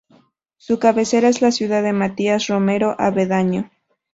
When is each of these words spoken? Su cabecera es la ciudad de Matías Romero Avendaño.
Su 0.57 0.79
cabecera 0.79 1.27
es 1.29 1.43
la 1.43 1.51
ciudad 1.51 1.83
de 1.83 1.93
Matías 1.93 2.47
Romero 2.47 2.95
Avendaño. 2.97 3.69